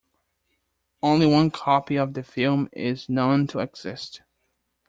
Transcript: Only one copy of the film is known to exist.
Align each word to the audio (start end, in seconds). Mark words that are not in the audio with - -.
Only 1.03 1.27
one 1.27 1.51
copy 1.51 1.95
of 1.97 2.15
the 2.15 2.23
film 2.23 2.69
is 2.73 3.07
known 3.07 3.45
to 3.45 3.59
exist. 3.59 4.21